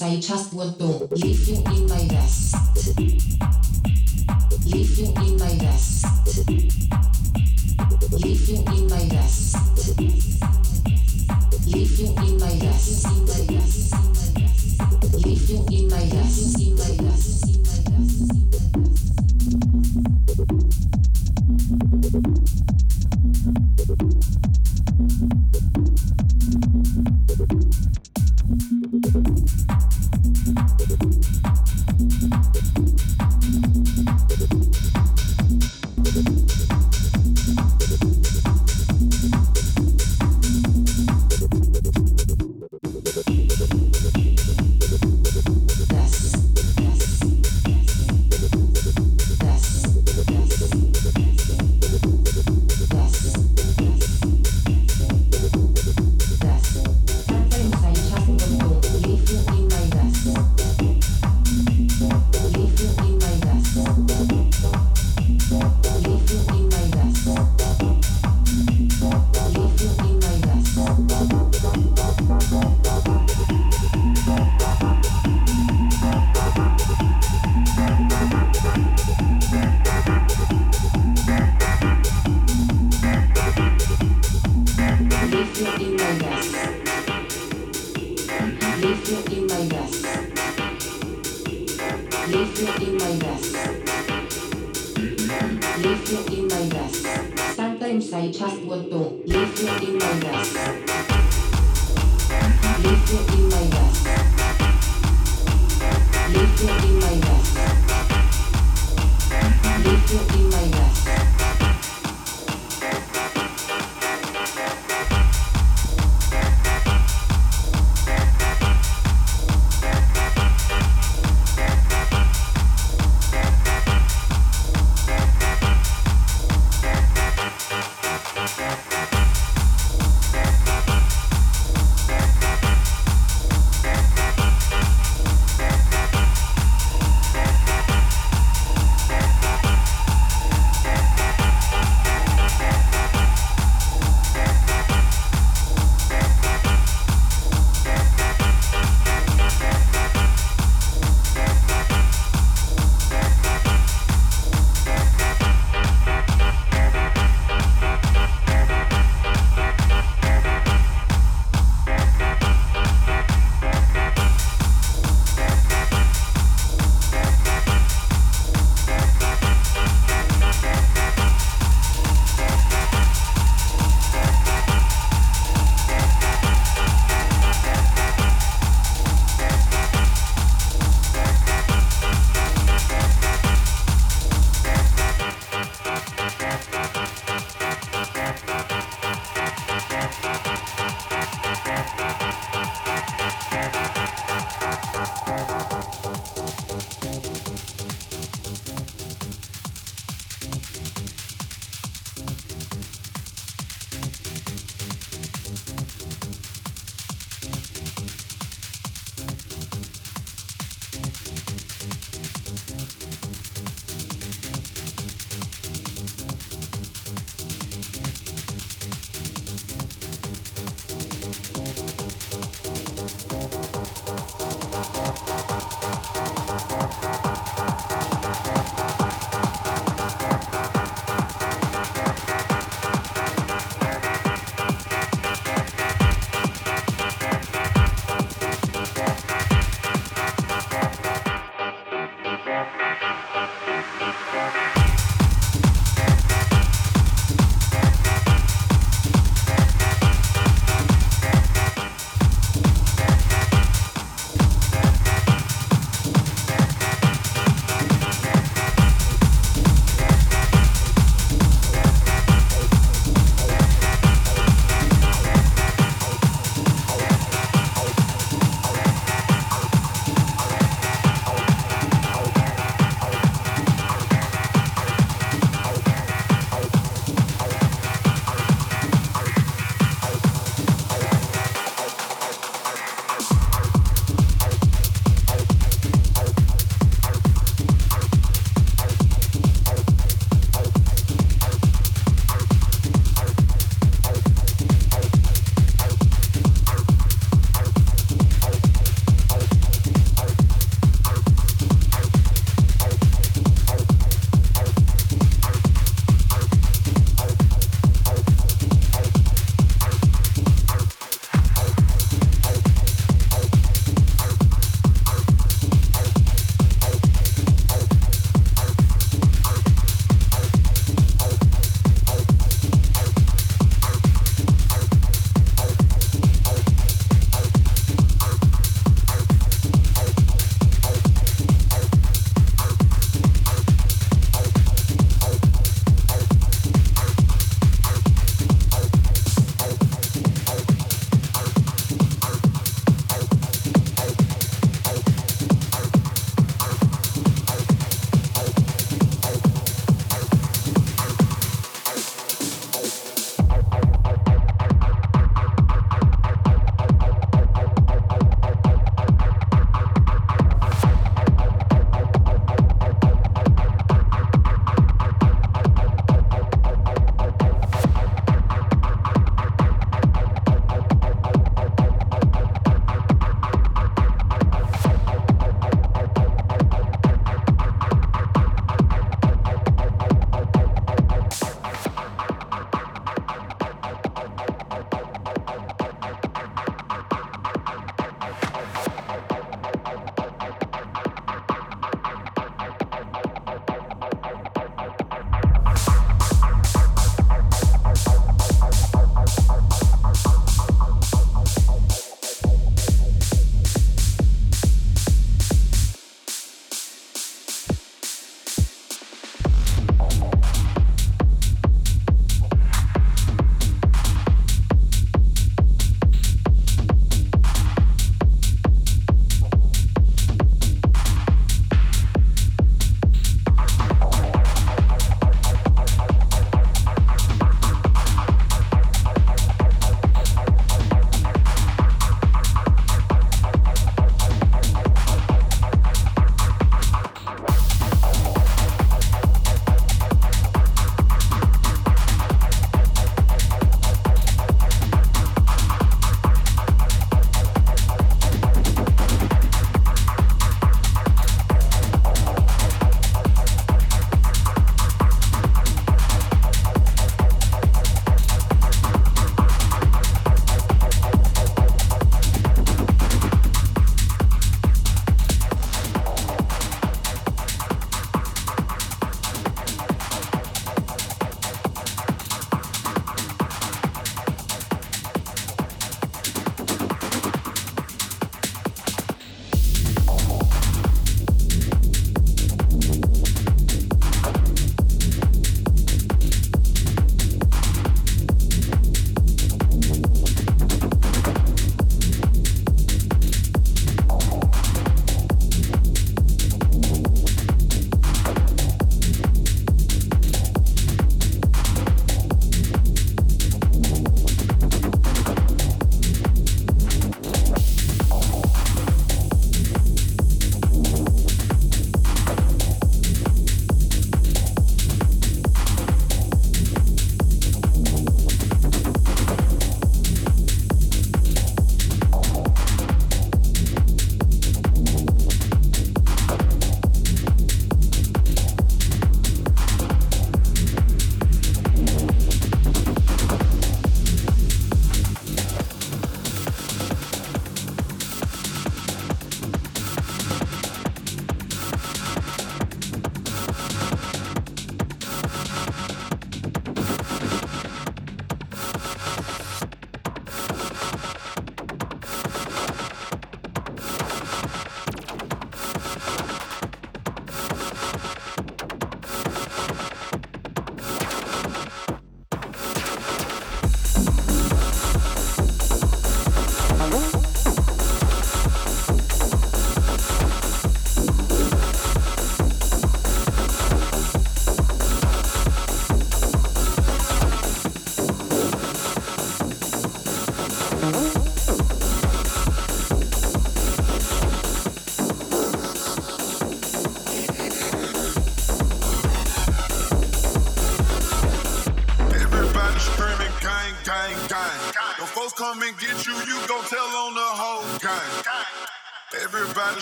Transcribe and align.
I 0.00 0.16
just 0.20 0.54
want 0.54 0.78
to 0.78 1.08
leave 1.10 1.46
you 1.48 1.56
in 1.56 1.86
my 1.88 2.06
rest. 2.10 2.41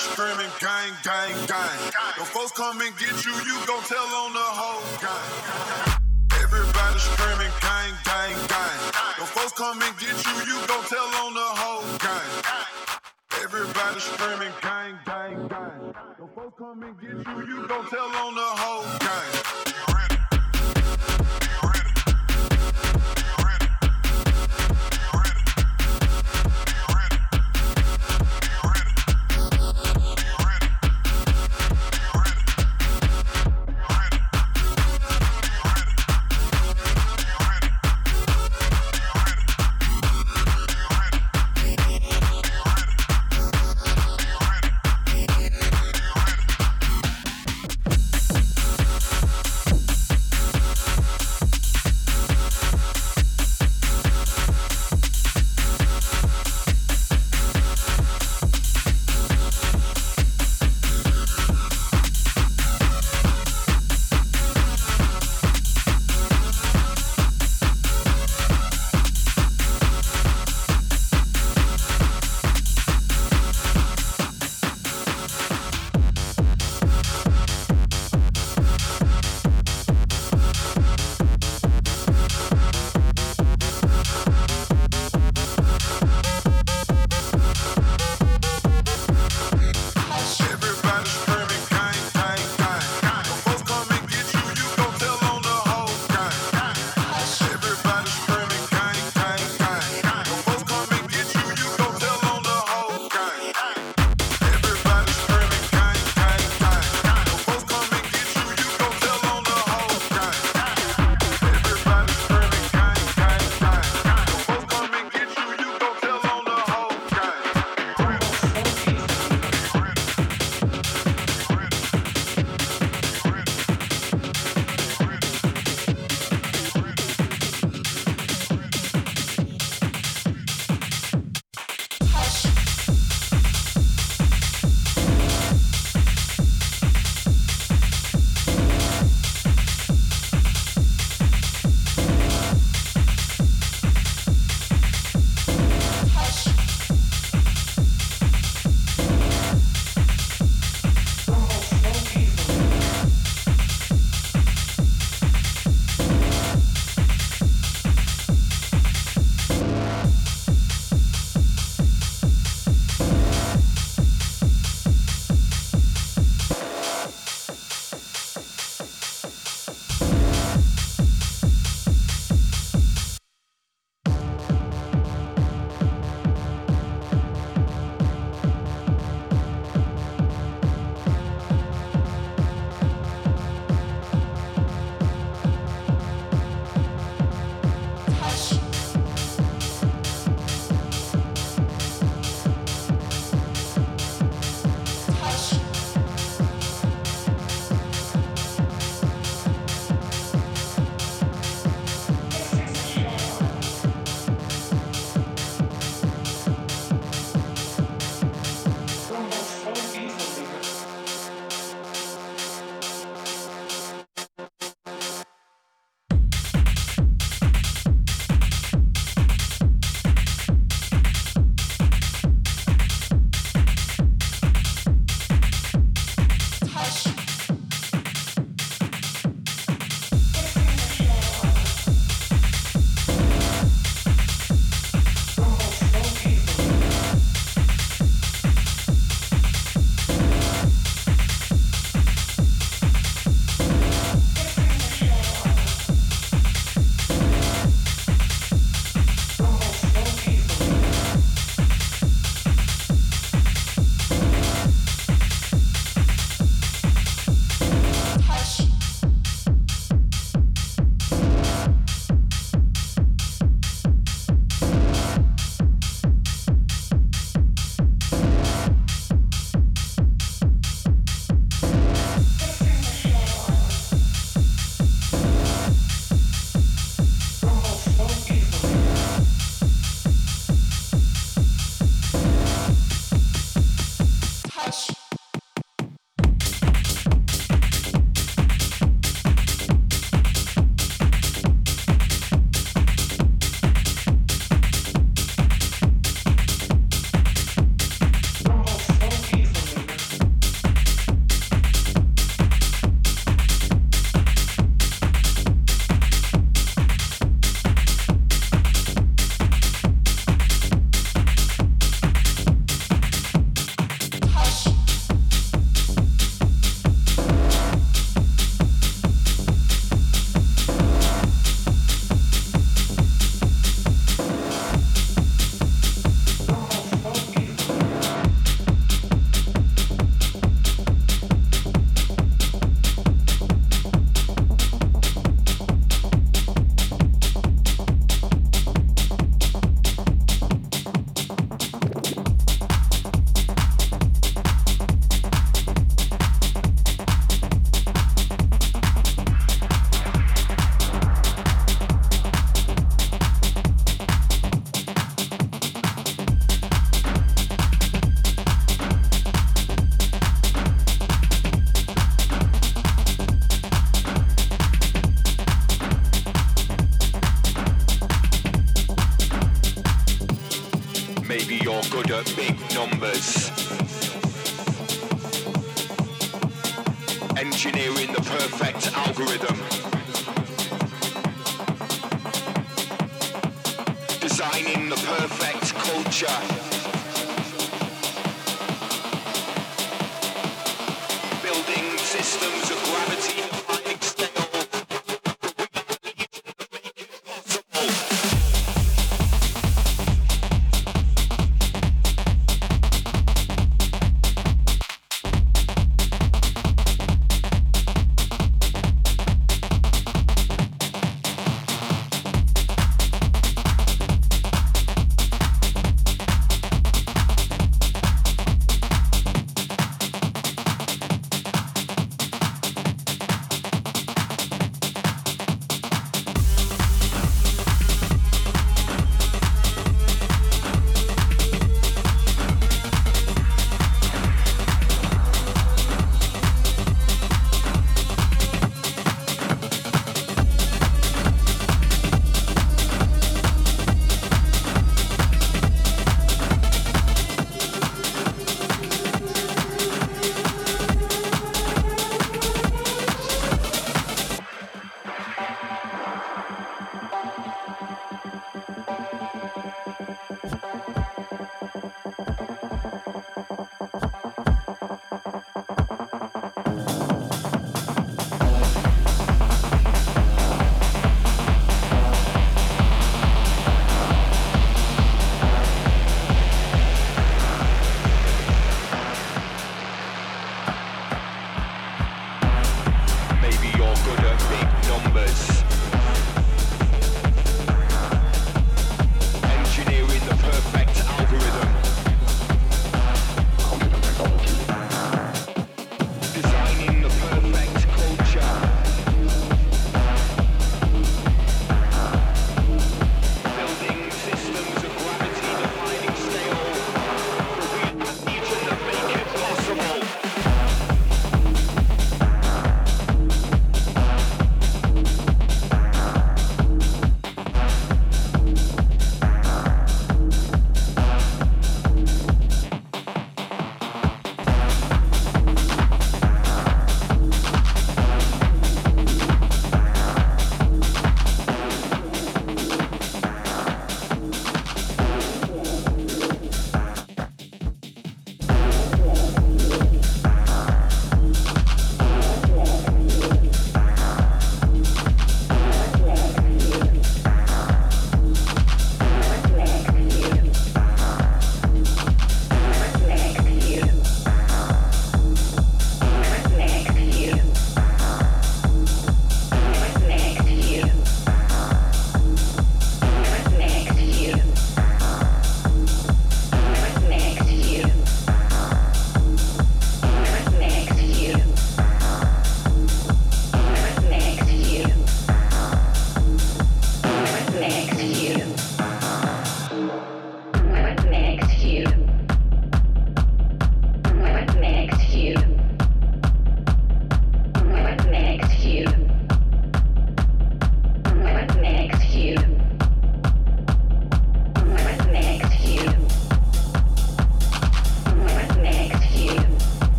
Screaming 0.00 0.50
gang, 0.60 0.92
gang, 1.04 1.36
gang. 1.46 1.78
When 2.16 2.26
folks 2.26 2.52
come 2.52 2.80
and 2.80 2.96
get 2.96 3.12
you, 3.24 3.34
you 3.44 3.56
gon' 3.68 3.84
tell 3.84 4.08
on 4.24 4.32
the 4.32 4.48
whole 4.60 4.80
gang. 4.96 5.28
Everybody 6.40 6.98
screaming 6.98 7.52
gang, 7.60 7.92
gang, 8.08 8.36
gang. 8.48 8.80
When 9.20 9.28
folks 9.28 9.52
come 9.52 9.82
and 9.82 9.94
get 10.00 10.16
you, 10.24 10.36
you 10.48 10.56
gon' 10.66 10.84
tell 10.88 11.10
on 11.20 11.34
the 11.34 11.50
whole 11.60 11.84
gang. 12.00 12.30
Everybody 13.44 14.00
screaming 14.00 14.54
gang, 14.62 14.96
gang, 15.04 15.48
gang. 15.48 15.92
When 16.16 16.28
folks 16.34 16.56
come 16.58 16.82
and 16.82 16.96
get 17.00 17.20
you, 17.20 17.36
you 17.44 17.68
gon' 17.68 17.86
tell 17.88 18.10
on 18.24 18.34
the 18.34 18.40
whole 18.40 18.59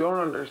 don't 0.00 0.18
understand 0.18 0.49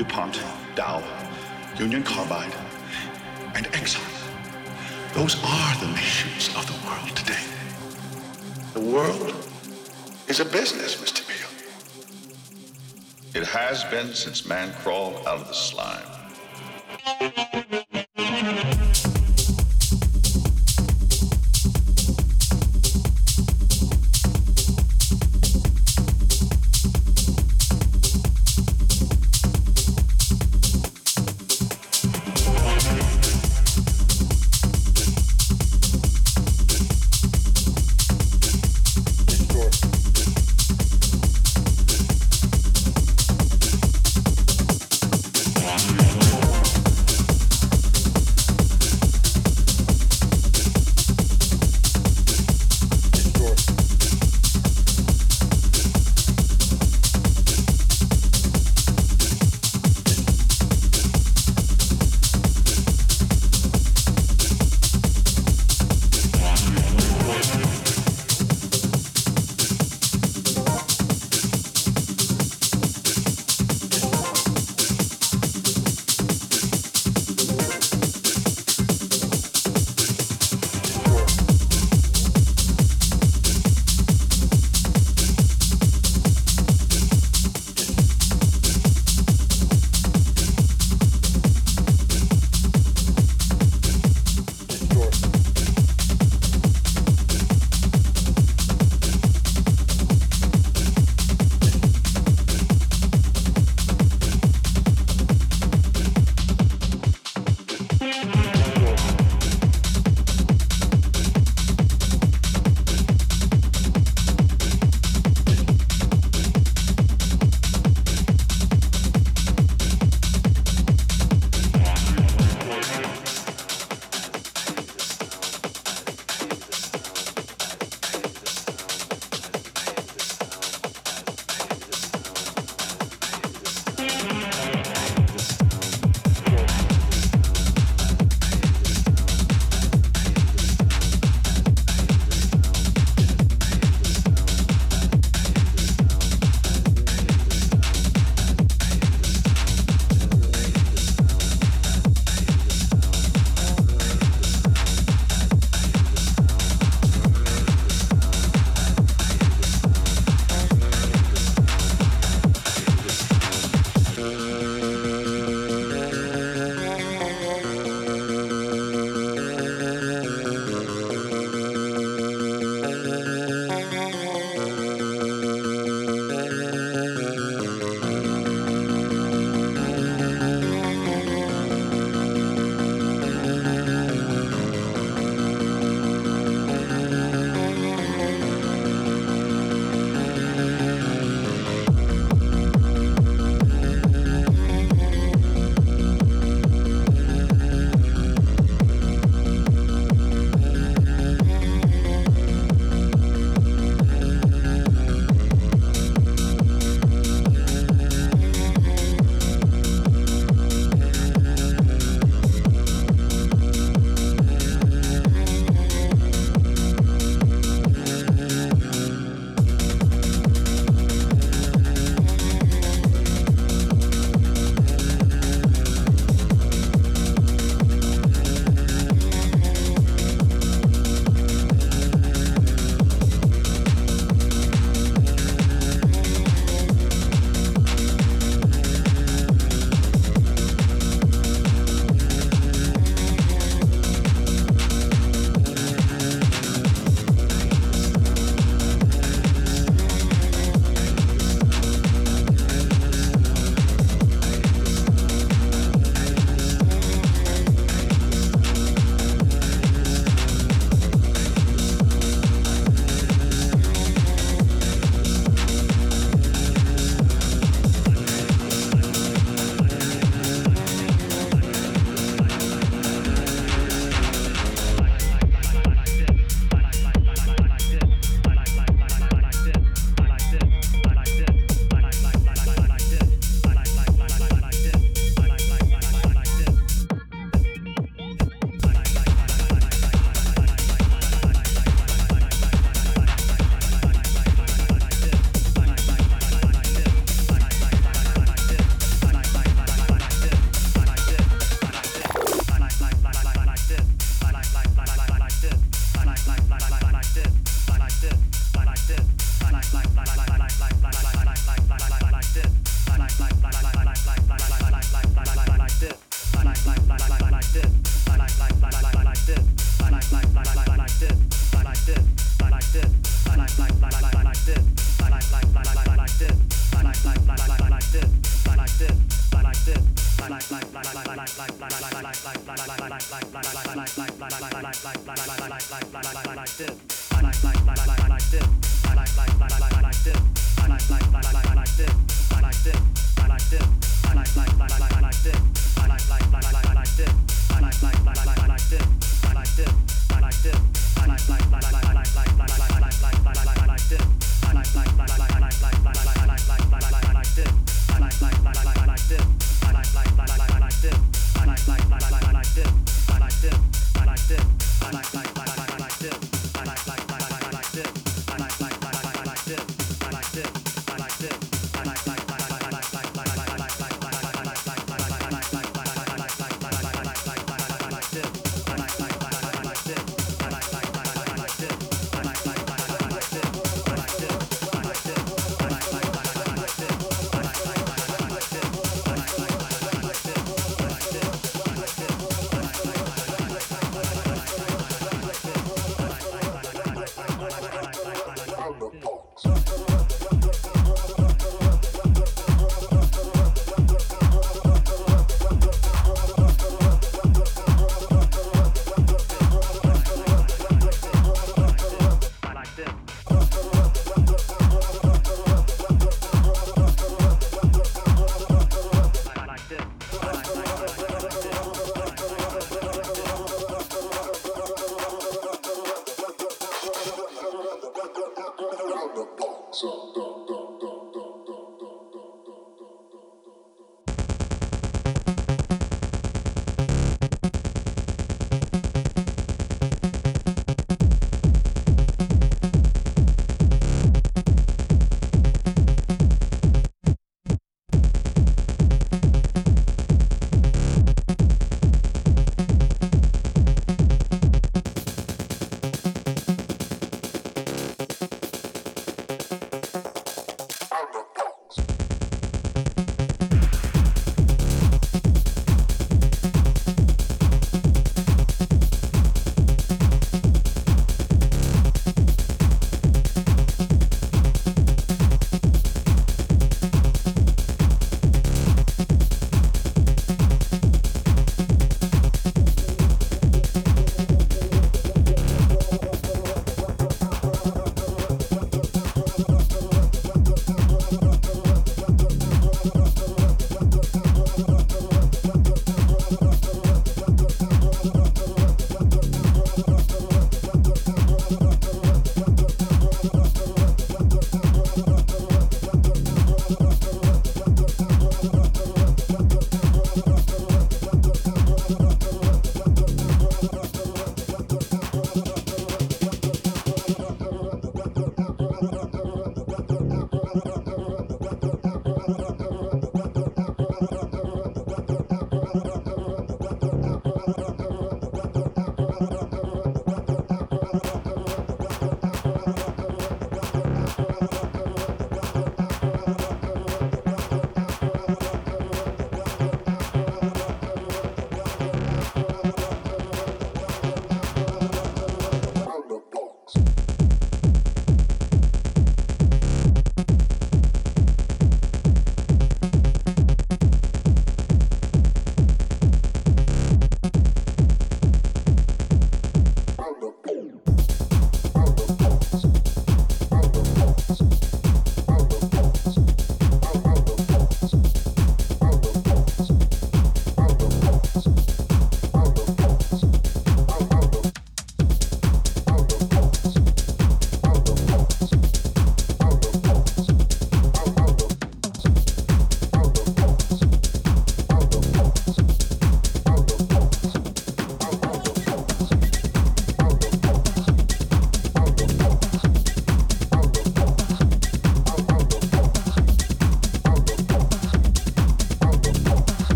DuPont, 0.00 0.42
Dow, 0.76 1.02
Union 1.78 2.02
Carbide, 2.02 2.54
and 3.54 3.66
Exxon. 3.66 4.00
Those 5.12 5.36
are 5.44 5.76
the 5.78 5.88
nations 5.88 6.48
of 6.56 6.66
the 6.66 6.88
world 6.88 7.14
today. 7.14 7.44
The 8.72 8.80
world 8.80 9.34
is 10.26 10.40
a 10.40 10.46
business, 10.46 10.96
Mr. 10.96 11.20
Beale. 11.28 11.50
It 13.34 13.46
has 13.46 13.84
been 13.84 14.14
since 14.14 14.46
man 14.46 14.72
crawled 14.82 15.16
out 15.26 15.40
of 15.40 15.48
the 15.48 15.52
slime. 15.52 16.09